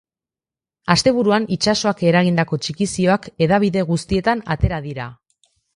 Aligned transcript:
Asteburuan 0.93 1.45
itsasoak 1.57 2.01
eragindako 2.13 2.61
txikizioak 2.65 3.31
hedabide 3.47 3.89
guztietan 3.95 4.47
atera 4.57 4.83
dira. 4.91 5.13